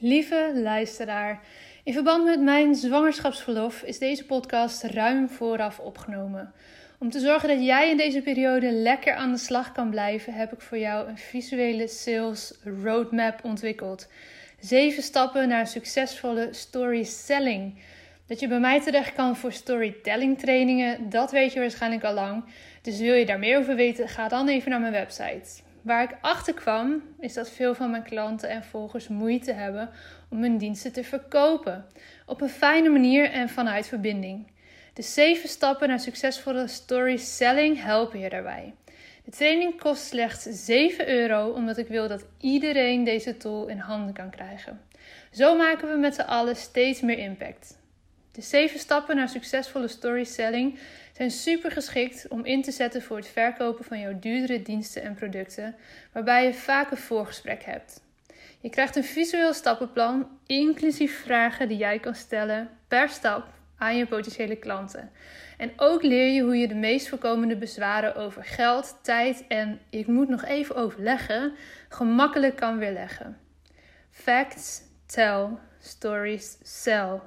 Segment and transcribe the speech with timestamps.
[0.00, 1.40] Lieve luisteraar,
[1.84, 6.52] in verband met mijn zwangerschapsverlof is deze podcast ruim vooraf opgenomen.
[6.98, 10.52] Om te zorgen dat jij in deze periode lekker aan de slag kan blijven, heb
[10.52, 14.08] ik voor jou een visuele sales roadmap ontwikkeld.
[14.60, 17.78] Zeven stappen naar succesvolle story selling.
[18.26, 22.44] Dat je bij mij terecht kan voor storytelling trainingen, dat weet je waarschijnlijk al lang.
[22.82, 25.67] Dus wil je daar meer over weten, ga dan even naar mijn website.
[25.88, 29.90] Waar ik achter kwam, is dat veel van mijn klanten en volgers moeite hebben
[30.30, 31.86] om hun diensten te verkopen.
[32.26, 34.46] Op een fijne manier en vanuit verbinding.
[34.94, 38.74] De zeven stappen naar succesvolle story selling helpen je daarbij.
[39.24, 44.14] De training kost slechts 7 euro, omdat ik wil dat iedereen deze tool in handen
[44.14, 44.80] kan krijgen.
[45.32, 47.78] Zo maken we met z'n allen steeds meer impact.
[48.32, 50.78] De zeven stappen naar succesvolle story selling
[51.18, 55.14] zijn super geschikt om in te zetten voor het verkopen van jouw duurdere diensten en
[55.14, 55.74] producten,
[56.12, 58.02] waarbij je vaak een voorgesprek hebt.
[58.60, 63.46] Je krijgt een visueel stappenplan, inclusief vragen die jij kan stellen per stap
[63.78, 65.10] aan je potentiële klanten.
[65.56, 70.06] En ook leer je hoe je de meest voorkomende bezwaren over geld, tijd en ik
[70.06, 71.52] moet nog even overleggen,
[71.88, 73.38] gemakkelijk kan weerleggen.
[74.10, 75.48] Facts tell,
[75.80, 77.20] stories sell.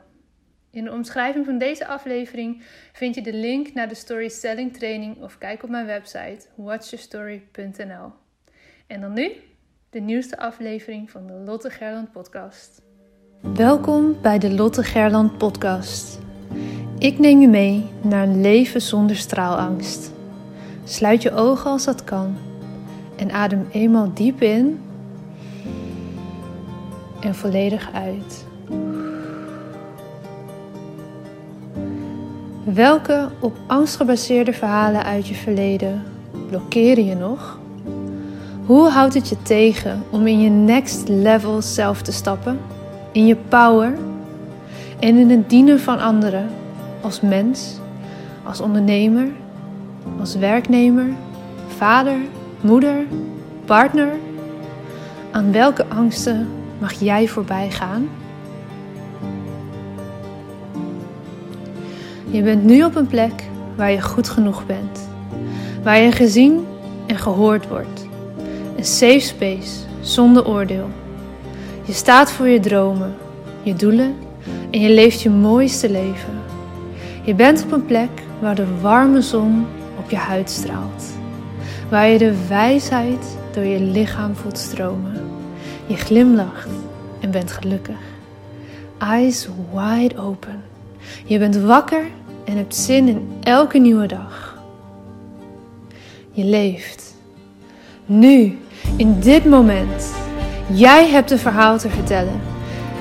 [0.74, 5.38] In de omschrijving van deze aflevering vind je de link naar de storytelling training of
[5.38, 8.12] kijk op mijn website watchyourstory.nl.
[8.88, 9.32] En dan nu
[9.90, 12.82] de nieuwste aflevering van de Lotte Gerland podcast.
[13.42, 16.20] Welkom bij de Lotte Gerland podcast.
[17.00, 20.12] Ik neem je mee naar een leven zonder straalangst.
[20.84, 22.38] Sluit je ogen als dat kan
[23.18, 24.82] en adem eenmaal diep in
[27.22, 28.50] en volledig uit.
[32.64, 36.04] Welke op angst gebaseerde verhalen uit je verleden
[36.50, 37.60] blokkeren je nog?
[38.66, 42.60] Hoe houdt het je tegen om in je next level zelf te stappen?
[43.12, 43.94] In je power
[45.00, 46.50] en in het dienen van anderen
[47.02, 47.80] als mens,
[48.44, 49.28] als ondernemer,
[50.20, 51.10] als werknemer,
[51.78, 52.18] vader,
[52.62, 53.06] moeder,
[53.66, 54.14] partner?
[55.32, 56.48] Aan welke angsten
[56.80, 58.10] mag jij voorbij gaan?
[62.32, 63.44] Je bent nu op een plek
[63.76, 65.10] waar je goed genoeg bent.
[65.84, 66.66] Waar je gezien
[67.08, 68.08] en gehoord wordt.
[68.78, 70.90] Een safe space zonder oordeel.
[71.86, 73.14] Je staat voor je dromen,
[73.62, 74.16] je doelen
[74.70, 76.40] en je leeft je mooiste leven.
[77.24, 78.10] Je bent op een plek
[78.40, 79.66] waar de warme zon
[79.98, 81.04] op je huid straalt.
[81.90, 85.22] Waar je de wijsheid door je lichaam voelt stromen.
[85.86, 86.70] Je glimlacht
[87.20, 88.00] en bent gelukkig.
[88.98, 90.62] Eyes wide open.
[91.26, 92.04] Je bent wakker
[92.52, 94.58] en hebt zin in elke nieuwe dag.
[96.32, 97.16] Je leeft.
[98.06, 98.58] Nu,
[98.96, 100.14] in dit moment.
[100.74, 102.42] Jij hebt een verhaal te vertellen.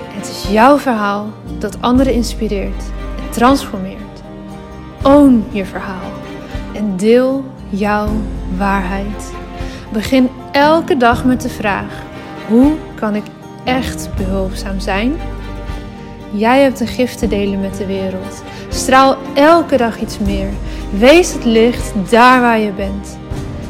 [0.09, 1.27] Het is jouw verhaal
[1.59, 2.83] dat anderen inspireert
[3.19, 4.22] en transformeert.
[5.03, 6.11] Own je verhaal
[6.75, 8.09] en deel jouw
[8.56, 9.32] waarheid.
[9.93, 12.03] Begin elke dag met de vraag:
[12.49, 13.25] hoe kan ik
[13.65, 15.12] echt behulpzaam zijn?
[16.32, 18.43] Jij hebt een gift te delen met de wereld.
[18.70, 20.48] Straal elke dag iets meer.
[20.98, 23.19] Wees het licht daar waar je bent.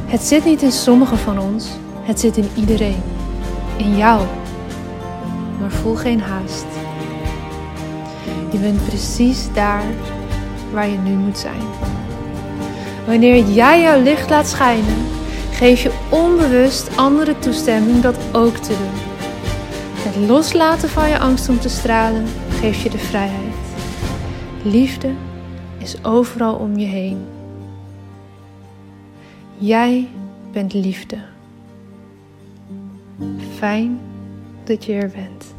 [0.07, 1.69] Het zit niet in sommigen van ons,
[2.03, 3.03] het zit in iedereen.
[3.77, 4.27] In jou.
[5.61, 6.67] Maar voel geen haast.
[8.51, 9.85] Je bent precies daar
[10.73, 11.63] waar je nu moet zijn.
[13.07, 15.07] Wanneer jij jouw licht laat schijnen,
[15.53, 19.01] geef je onbewust andere toestemming dat ook te doen.
[19.95, 22.27] Het loslaten van je angst om te stralen
[22.61, 23.50] geeft je de vrijheid.
[24.65, 25.15] Liefde
[25.79, 27.27] is overal om je heen.
[29.59, 30.09] Jij
[30.53, 31.19] bent liefde.
[33.55, 34.01] Fijn
[34.65, 35.55] dat je er bent.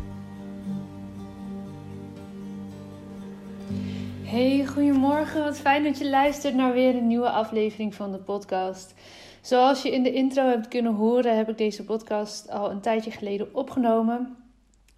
[4.23, 5.43] Hey, goedemorgen.
[5.43, 8.93] Wat fijn dat je luistert naar weer een nieuwe aflevering van de podcast.
[9.41, 13.11] Zoals je in de intro hebt kunnen horen, heb ik deze podcast al een tijdje
[13.11, 14.40] geleden opgenomen.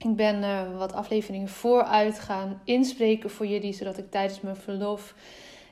[0.04, 5.16] Ik ben uh, wat afleveringen vooruit gaan inspreken voor jullie, zodat ik tijdens mijn verlof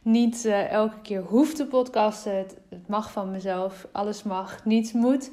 [0.02, 2.38] niet uh, elke keer hoef te podcasten.
[2.38, 5.32] Het, het, mag van mezelf, alles mag, niets moet.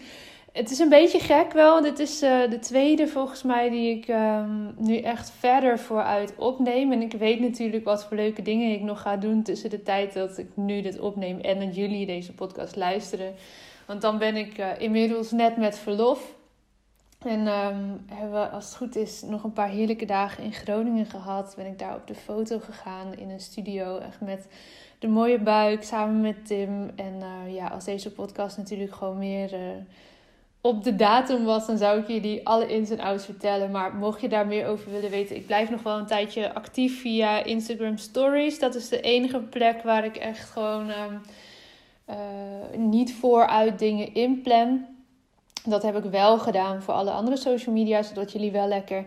[0.53, 1.83] Het is een beetje gek wel.
[1.83, 6.93] Dit is uh, de tweede volgens mij die ik um, nu echt verder vooruit opneem.
[6.93, 10.15] En ik weet natuurlijk wat voor leuke dingen ik nog ga doen tussen de tijd
[10.15, 13.35] dat ik nu dit opneem en dat jullie deze podcast luisteren.
[13.87, 16.37] Want dan ben ik inmiddels net met verlof.
[17.19, 21.07] En um, hebben we, als het goed is, nog een paar heerlijke dagen in Groningen
[21.07, 21.55] gehad.
[21.57, 23.99] Ben ik daar op de foto gegaan in een studio.
[23.99, 24.47] Echt met
[24.99, 26.91] de mooie buik samen met Tim.
[26.97, 29.59] En uh, ja, als deze podcast natuurlijk gewoon meer uh,
[30.61, 33.71] op de datum was, dan zou ik je die alle ins en outs vertellen.
[33.71, 37.01] Maar mocht je daar meer over willen weten, ik blijf nog wel een tijdje actief
[37.01, 38.59] via Instagram Stories.
[38.59, 41.15] Dat is de enige plek waar ik echt gewoon ehm,
[42.05, 44.87] eh, niet vooruit dingen inplan.
[45.69, 49.05] Dat heb ik wel gedaan voor alle andere social media, zodat jullie wel lekker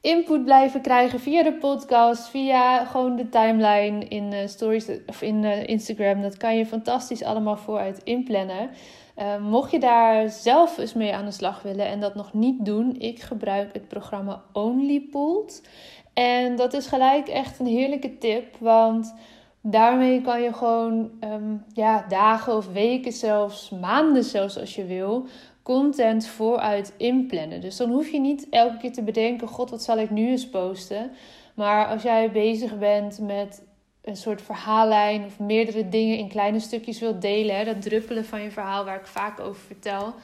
[0.00, 5.42] input blijven krijgen via de podcast, via gewoon de timeline in uh, stories of in
[5.42, 6.22] uh, Instagram.
[6.22, 8.70] Dat kan je fantastisch allemaal vooruit inplannen.
[9.18, 12.64] Uh, mocht je daar zelf eens mee aan de slag willen en dat nog niet
[12.64, 15.68] doen, ik gebruik het programma OnlyPooled.
[16.14, 19.14] En dat is gelijk echt een heerlijke tip, want
[19.62, 25.26] daarmee kan je gewoon um, ja, dagen of weken, zelfs maanden zelfs als je wil,
[25.64, 27.60] content vooruit inplannen.
[27.60, 30.48] Dus dan hoef je niet elke keer te bedenken: God, wat zal ik nu eens
[30.48, 31.10] posten?
[31.54, 33.62] Maar als jij bezig bent met
[34.02, 38.50] een soort verhaallijn of meerdere dingen in kleine stukjes wilt delen, dat druppelen van je
[38.50, 40.14] verhaal waar ik vaak over vertel,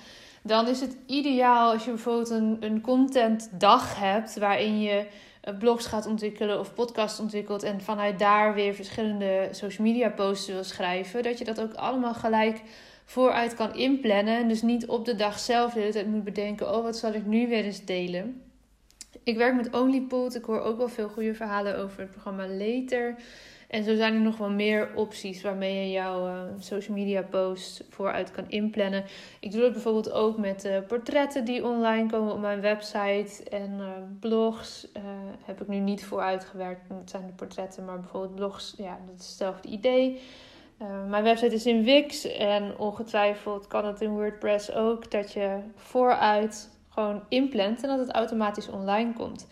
[0.42, 5.06] dan is het ideaal als je bijvoorbeeld een, een contentdag hebt waarin je
[5.40, 10.46] eh, blogs gaat ontwikkelen of podcasts ontwikkelt en vanuit daar weer verschillende social media posts
[10.46, 12.62] wil schrijven, dat je dat ook allemaal gelijk
[13.10, 14.36] vooruit kan inplannen.
[14.36, 17.12] En dus niet op de dag zelf de hele tijd moet bedenken: oh, wat zal
[17.12, 18.42] ik nu weer eens delen?
[19.22, 20.34] Ik werk met OnlyPod.
[20.34, 23.14] Ik hoor ook wel veel goede verhalen over het programma Later.
[23.68, 27.82] En zo zijn er nog wel meer opties waarmee je jouw uh, social media posts
[27.88, 29.04] vooruit kan inplannen.
[29.40, 33.50] Ik doe dat bijvoorbeeld ook met uh, portretten die online komen op mijn website.
[33.50, 33.88] En uh,
[34.20, 34.88] blogs
[35.44, 36.88] heb ik nu niet vooruit gewerkt.
[36.88, 40.20] Het zijn de portretten, maar bijvoorbeeld blogs, ja, dat is hetzelfde idee.
[41.08, 45.10] Mijn website is in Wix en ongetwijfeld kan het in WordPress ook.
[45.10, 49.46] Dat je vooruit gewoon inplant en dat het automatisch online komt.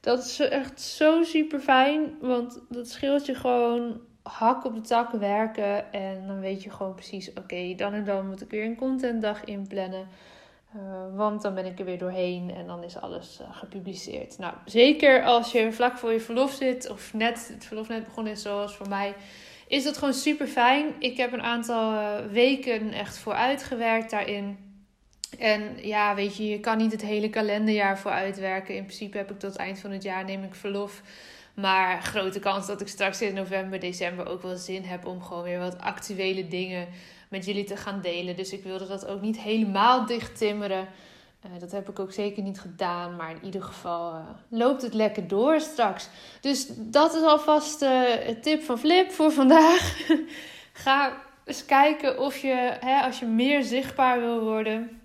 [0.00, 5.10] Dat is echt zo super fijn, want dat scheelt je gewoon hak op de tak
[5.10, 5.92] werken.
[5.92, 9.44] En dan weet je gewoon precies, oké, dan en dan moet ik weer een contentdag
[9.44, 10.08] inplannen.
[10.76, 14.38] Uh, want dan ben ik er weer doorheen en dan is alles uh, gepubliceerd.
[14.38, 18.32] Nou, zeker als je vlak voor je verlof zit of net het verlof net begonnen
[18.32, 19.14] is, zoals voor mij,
[19.66, 20.94] is dat gewoon super fijn.
[20.98, 24.58] Ik heb een aantal uh, weken echt vooruitgewerkt daarin.
[25.38, 28.76] En ja, weet je, je kan niet het hele kalenderjaar voor uitwerken.
[28.76, 31.02] In principe heb ik tot eind van het jaar neem ik verlof.
[31.54, 35.42] Maar grote kans dat ik straks in november, december ook wel zin heb om gewoon
[35.42, 36.88] weer wat actuele dingen
[37.28, 38.36] met jullie te gaan delen.
[38.36, 40.88] Dus ik wilde dat ook niet helemaal dicht timmeren.
[41.44, 43.16] Uh, dat heb ik ook zeker niet gedaan.
[43.16, 46.08] Maar in ieder geval uh, loopt het lekker door straks.
[46.40, 50.06] Dus dat is alvast uh, het tip van Flip voor vandaag.
[50.72, 55.00] Ga eens kijken of je, hè, als je meer zichtbaar wil worden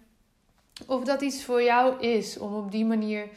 [0.88, 3.28] of dat iets voor jou is om op die manier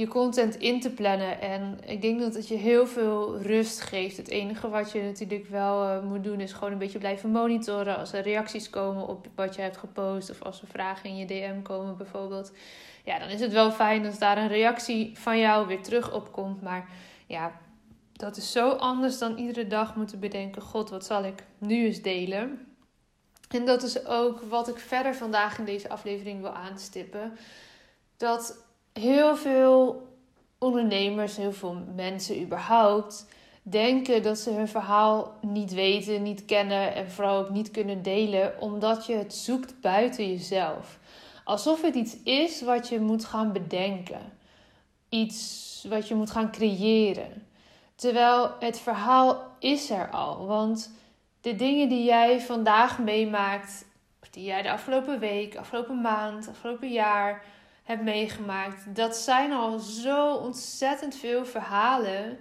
[0.00, 1.40] je content in te plannen.
[1.40, 4.16] En ik denk dat het je heel veel rust geeft.
[4.16, 7.96] Het enige wat je natuurlijk wel uh, moet doen is gewoon een beetje blijven monitoren.
[7.96, 11.26] Als er reacties komen op wat je hebt gepost of als er vragen in je
[11.26, 12.52] DM komen bijvoorbeeld.
[13.04, 16.32] Ja, dan is het wel fijn als daar een reactie van jou weer terug op
[16.32, 16.62] komt.
[16.62, 16.88] Maar
[17.26, 17.52] ja,
[18.12, 22.02] dat is zo anders dan iedere dag moeten bedenken: God, wat zal ik nu eens
[22.02, 22.66] delen?
[23.48, 27.36] En dat is ook wat ik verder vandaag in deze aflevering wil aanstippen.
[28.16, 30.08] Dat heel veel
[30.58, 33.26] ondernemers, heel veel mensen überhaupt,
[33.62, 38.60] denken dat ze hun verhaal niet weten, niet kennen en vooral ook niet kunnen delen,
[38.60, 40.98] omdat je het zoekt buiten jezelf.
[41.44, 44.32] Alsof het iets is wat je moet gaan bedenken.
[45.08, 47.46] Iets wat je moet gaan creëren.
[47.94, 50.46] Terwijl het verhaal is er al.
[50.46, 50.92] Want
[51.40, 53.84] de dingen die jij vandaag meemaakt,
[54.30, 57.44] die jij de afgelopen week, afgelopen maand, afgelopen jaar
[57.90, 62.38] hebt meegemaakt, dat zijn al zo ontzettend veel verhalen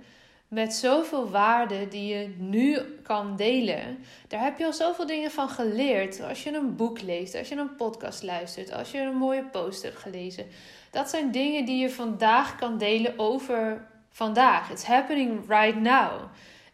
[0.48, 4.04] met zoveel waarde die je nu kan delen.
[4.28, 6.22] Daar heb je al zoveel dingen van geleerd.
[6.22, 9.84] Als je een boek leest, als je een podcast luistert, als je een mooie post
[9.84, 10.46] hebt gelezen.
[10.92, 14.72] Dat zijn dingen die je vandaag kan delen over vandaag.
[14.72, 16.12] It's happening right now.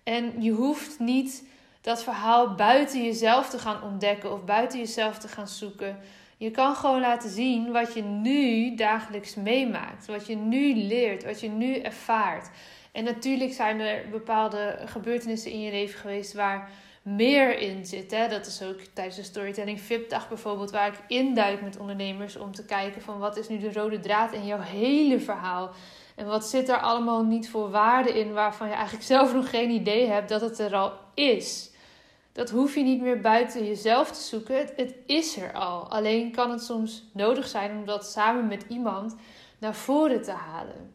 [0.04, 1.44] En je hoeft niet
[1.82, 5.98] dat verhaal buiten jezelf te gaan ontdekken of buiten jezelf te gaan zoeken.
[6.38, 11.40] Je kan gewoon laten zien wat je nu dagelijks meemaakt, wat je nu leert, wat
[11.40, 12.50] je nu ervaart.
[12.92, 16.70] En natuurlijk zijn er bepaalde gebeurtenissen in je leven geweest waar
[17.02, 18.12] meer in zit.
[18.12, 18.28] Hè?
[18.28, 22.66] Dat is ook tijdens de Storytelling VIP-dag bijvoorbeeld, waar ik induik met ondernemers om te
[22.66, 25.72] kijken van wat is nu de rode draad in jouw hele verhaal.
[26.16, 29.70] En wat zit er allemaal niet voor waarde in waarvan je eigenlijk zelf nog geen
[29.70, 31.72] idee hebt dat het er al is.
[32.36, 34.56] Dat hoef je niet meer buiten jezelf te zoeken.
[34.56, 35.90] Het, is er al.
[35.90, 39.16] Alleen kan het soms nodig zijn om dat samen met iemand
[39.60, 40.94] naar voren te halen.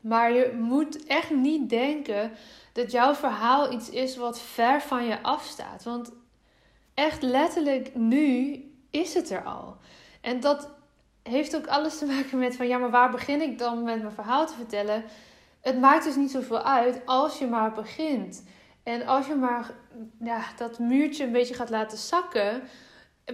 [0.00, 2.32] Maar je moet echt niet denken
[2.72, 5.82] dat jouw verhaal iets is wat ver van je afstaat.
[5.82, 6.12] Want
[6.94, 9.76] echt letterlijk nu is het er al.
[10.20, 10.68] En dat
[11.22, 14.14] heeft ook alles te maken met van ja, maar waar begin ik dan met mijn
[14.14, 15.04] verhaal te vertellen?
[15.60, 18.44] Het maakt dus niet zoveel uit als je maar begint.
[18.84, 19.70] En als je maar
[20.20, 22.62] ja, dat muurtje een beetje gaat laten zakken,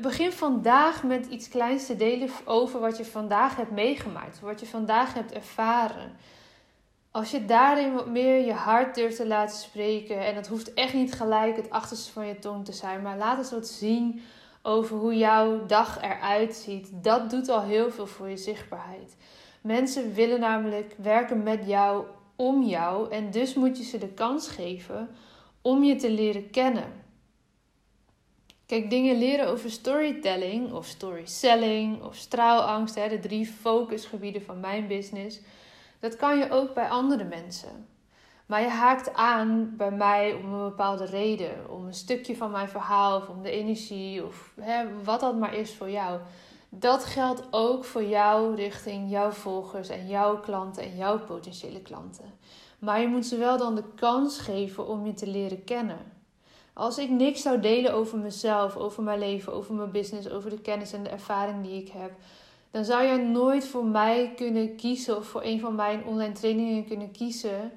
[0.00, 4.66] begin vandaag met iets kleins te delen over wat je vandaag hebt meegemaakt, wat je
[4.66, 6.16] vandaag hebt ervaren.
[7.10, 10.94] Als je daarin wat meer je hart durft te laten spreken, en dat hoeft echt
[10.94, 14.22] niet gelijk het achterste van je tong te zijn, maar laat eens wat zien
[14.62, 16.90] over hoe jouw dag eruit ziet.
[16.92, 19.16] Dat doet al heel veel voor je zichtbaarheid.
[19.60, 22.04] Mensen willen namelijk werken met jou
[22.36, 25.08] om jou en dus moet je ze de kans geven
[25.62, 26.92] om je te leren kennen.
[28.66, 34.86] Kijk, dingen leren over storytelling of storyselling of straalangst, hè, de drie focusgebieden van mijn
[34.86, 35.40] business,
[36.00, 37.88] dat kan je ook bij andere mensen.
[38.46, 42.68] Maar je haakt aan bij mij om een bepaalde reden, om een stukje van mijn
[42.68, 46.20] verhaal of om de energie of hè, wat dat maar is voor jou.
[46.68, 52.38] Dat geldt ook voor jou richting jouw volgers en jouw klanten en jouw potentiële klanten.
[52.80, 55.98] Maar je moet ze wel dan de kans geven om je te leren kennen.
[56.72, 60.60] Als ik niks zou delen over mezelf, over mijn leven, over mijn business, over de
[60.60, 62.12] kennis en de ervaring die ik heb,
[62.70, 66.86] dan zou jij nooit voor mij kunnen kiezen of voor een van mijn online trainingen
[66.86, 67.72] kunnen kiezen.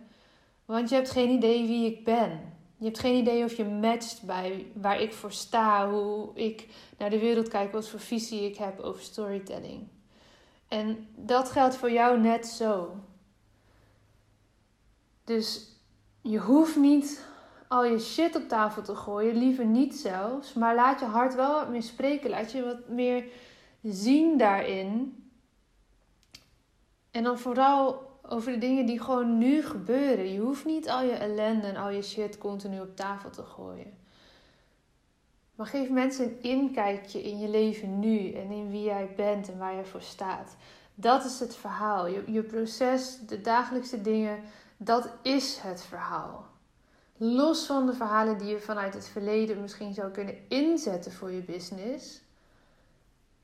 [0.65, 2.53] Want je hebt geen idee wie ik ben.
[2.77, 6.67] Je hebt geen idee of je matcht bij waar ik voor sta, hoe ik
[6.97, 9.87] naar de wereld kijk, wat voor visie ik heb over storytelling.
[10.67, 12.95] En dat geldt voor jou net zo.
[15.23, 15.67] Dus
[16.21, 17.25] je hoeft niet
[17.67, 21.51] al je shit op tafel te gooien, liever niet zelfs, maar laat je hart wel
[21.51, 23.25] wat meer spreken, laat je wat meer
[23.81, 25.17] zien daarin.
[27.11, 30.33] En dan vooral over de dingen die gewoon nu gebeuren.
[30.33, 33.97] Je hoeft niet al je ellende en al je shit continu op tafel te gooien.
[35.55, 39.57] Maar geef mensen een inkijkje in je leven nu en in wie jij bent en
[39.57, 40.55] waar je voor staat.
[40.95, 42.07] Dat is het verhaal.
[42.07, 44.39] Je, je proces, de dagelijkse dingen,
[44.83, 46.45] dat is het verhaal.
[47.17, 51.41] Los van de verhalen die je vanuit het verleden misschien zou kunnen inzetten voor je
[51.41, 52.21] business,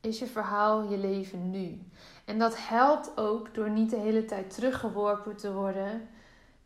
[0.00, 1.82] is je verhaal je leven nu.
[2.24, 6.08] En dat helpt ook door niet de hele tijd teruggeworpen te worden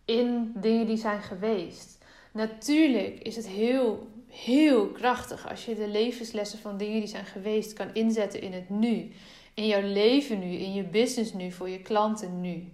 [0.05, 2.05] in dingen die zijn geweest.
[2.33, 7.73] Natuurlijk is het heel, heel krachtig als je de levenslessen van dingen die zijn geweest
[7.73, 9.13] kan inzetten in het nu.
[9.55, 12.73] In jouw leven nu, in je business nu, voor je klanten nu.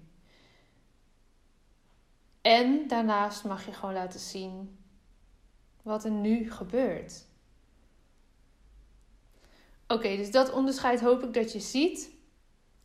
[2.42, 4.78] En daarnaast mag je gewoon laten zien
[5.82, 7.24] wat er nu gebeurt.
[9.86, 12.10] Oké, dus dat onderscheid hoop ik dat je ziet.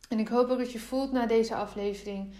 [0.08, 2.34] En ik hoop ook dat je voelt na deze aflevering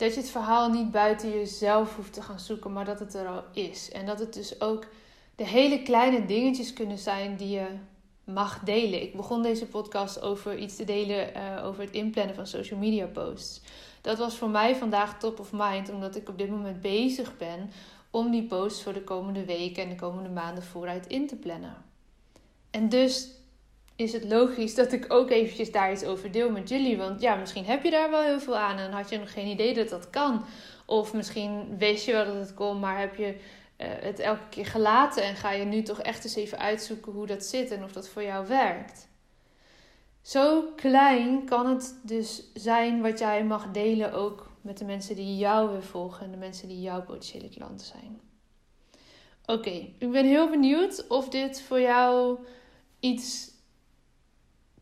[0.00, 3.26] dat je het verhaal niet buiten jezelf hoeft te gaan zoeken, maar dat het er
[3.26, 3.90] al is.
[3.90, 4.86] En dat het dus ook
[5.36, 7.66] de hele kleine dingetjes kunnen zijn die je
[8.24, 9.02] mag delen.
[9.02, 13.06] Ik begon deze podcast over iets te delen uh, over het inplannen van social media
[13.06, 13.60] posts.
[14.00, 17.70] Dat was voor mij vandaag top of mind, omdat ik op dit moment bezig ben
[18.10, 21.76] om die posts voor de komende weken en de komende maanden vooruit in te plannen.
[22.70, 23.28] En dus
[23.96, 26.96] is het logisch dat ik ook eventjes daar iets over deel met jullie.
[26.96, 29.46] Want ja, misschien heb je daar wel heel veel aan en had je nog geen
[29.46, 30.44] idee dat dat kan.
[30.86, 34.66] Of misschien wist je wel dat het kon, maar heb je uh, het elke keer
[34.66, 37.92] gelaten en ga je nu toch echt eens even uitzoeken hoe dat zit en of
[37.92, 39.08] dat voor jou werkt.
[40.22, 45.36] Zo klein kan het dus zijn wat jij mag delen ook met de mensen die
[45.36, 48.20] jou weer volgen en de mensen die jouw potentiële klanten zijn.
[49.46, 52.38] Oké, ik ben heel benieuwd of dit voor jou
[53.00, 53.50] iets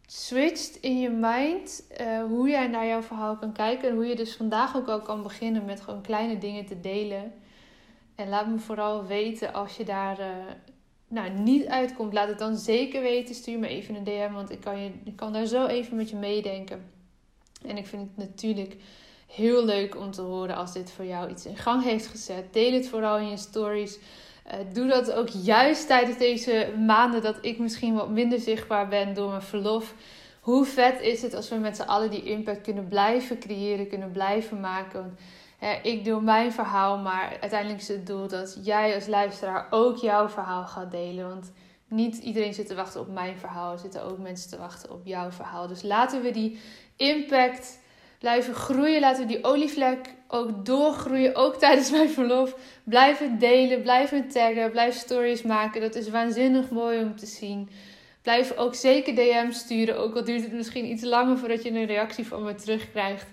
[0.07, 1.87] switcht in je mind.
[2.01, 3.89] Uh, hoe jij naar jouw verhaal kan kijken.
[3.89, 7.33] En hoe je dus vandaag ook al kan beginnen met gewoon kleine dingen te delen.
[8.15, 10.27] En laat me vooral weten als je daar uh,
[11.09, 12.13] nou, niet uitkomt.
[12.13, 13.35] Laat het dan zeker weten.
[13.35, 14.33] Stuur me even een DM.
[14.33, 16.91] Want ik kan, je, ik kan daar zo even met je meedenken.
[17.67, 18.77] En ik vind het natuurlijk
[19.27, 22.53] heel leuk om te horen als dit voor jou iets in gang heeft gezet.
[22.53, 23.99] Deel het vooral in je stories.
[24.47, 29.15] Uh, doe dat ook juist tijdens deze maanden dat ik misschien wat minder zichtbaar ben
[29.15, 29.95] door mijn verlof.
[30.41, 34.11] Hoe vet is het als we met z'n allen die impact kunnen blijven creëren, kunnen
[34.11, 35.19] blijven maken.
[35.83, 40.29] Ik deel mijn verhaal, maar uiteindelijk is het doel dat jij als luisteraar ook jouw
[40.29, 41.29] verhaal gaat delen.
[41.29, 41.53] Want
[41.89, 43.73] niet iedereen zit te wachten op mijn verhaal.
[43.73, 45.67] Er zitten ook mensen te wachten op jouw verhaal.
[45.67, 46.61] Dus laten we die
[46.97, 47.79] impact
[48.19, 49.01] blijven groeien.
[49.01, 52.57] Laten we die olievlek ook doorgroeien, ook tijdens mijn verlof.
[52.85, 55.81] Blijven delen, blijven taggen, blijf stories maken.
[55.81, 57.69] Dat is waanzinnig mooi om te zien.
[58.23, 61.87] Blijf ook zeker DM sturen, ook al duurt het misschien iets langer voordat je een
[61.87, 63.27] reactie van me terugkrijgt.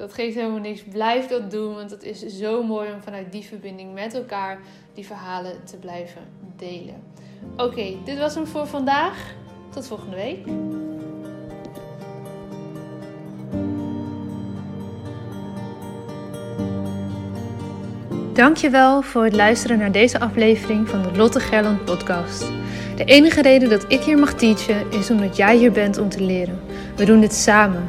[0.00, 0.82] Dat geeft helemaal niks.
[0.82, 4.60] Blijf dat doen, want het is zo mooi om vanuit die verbinding met elkaar
[4.94, 6.22] die verhalen te blijven
[6.56, 7.02] delen.
[7.56, 9.34] Oké, dit was hem voor vandaag.
[9.70, 10.46] Tot volgende week.
[18.34, 22.40] Dankjewel voor het luisteren naar deze aflevering van de Lotte Gerland podcast.
[22.96, 26.22] De enige reden dat ik hier mag teachen is omdat jij hier bent om te
[26.22, 26.60] leren.
[26.96, 27.88] We doen dit samen.